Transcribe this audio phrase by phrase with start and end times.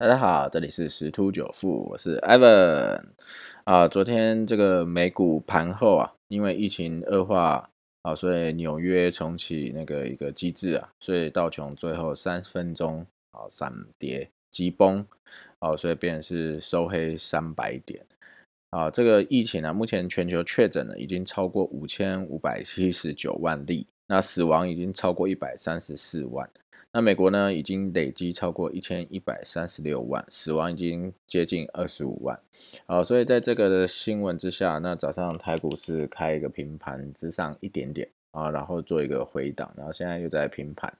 [0.00, 3.02] 大家好，这里是十突九富，我是 Evan
[3.64, 3.88] 啊。
[3.88, 7.68] 昨天这个美股盘后啊，因为疫情恶化
[8.02, 15.04] 啊，所以纽约重启那个一个机制啊，所以道琼最后三分钟啊闪跌急崩
[15.58, 18.06] 啊，所以变成是收黑三百点
[18.70, 18.88] 啊。
[18.88, 26.48] 这个疫情啊，目前全球确诊呢已经超过五千五百七十九万例，那死亡已经超过一百三十四万。
[26.90, 32.38] 那美国呢，已经累积超过一千一百三十六万，死亡已经接近二十五万，
[32.86, 40.92] 好，所以在这个的新闻之下，那早上台股是开一个平盘之上一点点啊，然后做一个回档，然后现在又在平盘。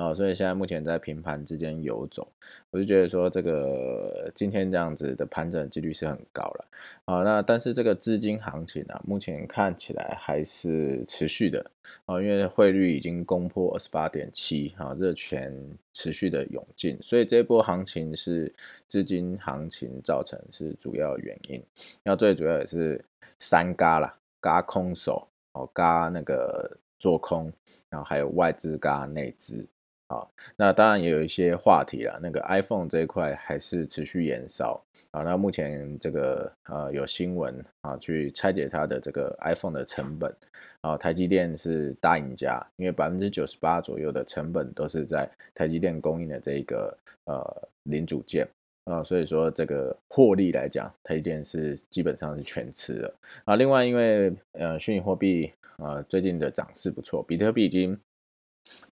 [0.00, 2.26] 啊，所以现在目前在平盘之间游走，
[2.70, 6.64] 我就觉得说这个今天这样子的盘整几率是很高了
[7.04, 7.22] 啊。
[7.22, 11.62] 那但是这个资金行情啊，目前看起来还是持续的
[12.06, 15.54] 啊，因为汇率已经攻破二十八点七啊，热钱
[15.92, 18.50] 持续的涌进，所以这波行情是
[18.86, 21.62] 资金行情造成是主要原因。
[22.02, 23.04] 那最主要也是
[23.38, 27.52] 三嘎啦，嘎空手哦，嘎那个做空，
[27.90, 29.62] 然后还有外资嘎内资。
[30.10, 32.18] 啊，那当然也有一些话题了。
[32.20, 35.22] 那个 iPhone 这一块还是持续延烧啊。
[35.22, 40.34] 那目前这个呃有新闻啊，去拆解它的这个 iPhone 的成本
[40.80, 48.48] 啊，台积电是大赢家，因为百分之九十八左右的成本都是在台积电供应的这个呃零组件
[48.86, 53.54] 啊，所以说这个获利来讲，台积电是基本上是全吃了啊。
[53.54, 57.96] 另外，因为呃虚拟货币啊最近的涨势不错，比特币已经。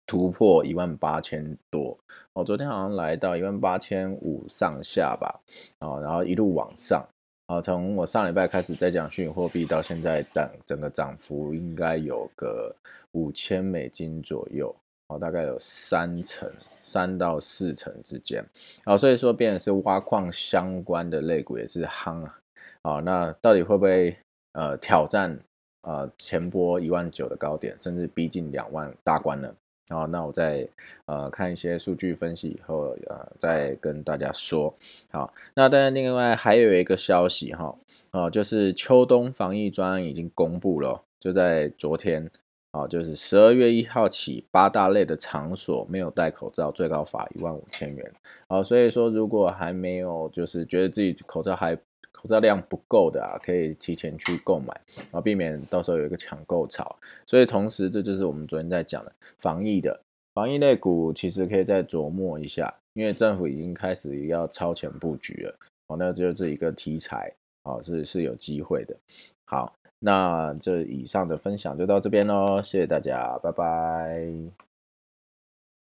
[0.06, 1.98] 突破一万八千多，
[2.34, 5.40] 哦，昨天好像来到一万八千五上下吧，
[5.80, 7.04] 哦，然后一路往上，
[7.46, 12.74] 啊，从我上礼拜开始在讲虚拟货币，到现在涨整个涨幅应该有个
[13.12, 14.74] 五千美金左右，
[15.08, 18.44] 哦，大概有三成三到四成之间，
[18.84, 22.38] 啊，所以说变的是挖矿相关的类股也是夯啊，
[22.82, 24.16] 啊，那到底会不会
[24.52, 25.36] 呃挑战
[25.82, 29.52] 呃前波一万九的高点，甚至逼近两万大关呢？
[29.88, 30.66] 好，那我再
[31.04, 34.74] 呃看一些数据分析以后，呃再跟大家说。
[35.12, 37.72] 好，那当然另外还有一个消息哈，
[38.10, 42.28] 哦就是秋冬防疫专案已经公布了，就在昨天，
[42.72, 48.12] 啊就是十二月一号起，八大类的场所没有戴口罩，最高罚一万五千元。
[48.48, 51.78] 好，所以说如果还没有就是觉得自己口罩还
[52.16, 56.96] 口罩量不够的啊，可以提前去购买，然后避免到时候有一个抢购潮。
[57.26, 60.00] 所以同时，这就是我们昨天在讲的防疫的
[60.34, 65.54] 防疫类股，其实可以再琢磨一下，因为政府已经开始要超前布局了。
[65.88, 67.32] 哦，那就是一个题材，
[67.62, 68.96] 哦，是是有机会的。
[69.44, 74.65] 好，那这以上的分享就到这边喽，谢谢大家，拜拜。